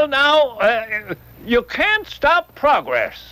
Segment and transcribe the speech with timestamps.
[0.00, 1.14] Well, now, uh,
[1.44, 3.22] you can't stop progress.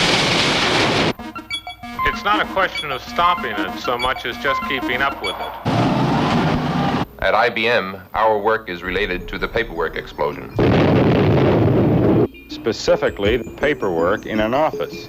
[2.05, 5.69] It's not a question of stopping it so much as just keeping up with it.
[7.21, 10.55] At IBM, our work is related to the paperwork explosion.
[12.51, 15.07] Specifically, the paperwork in an office.